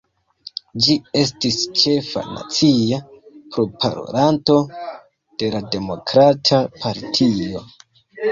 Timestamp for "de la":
5.43-5.63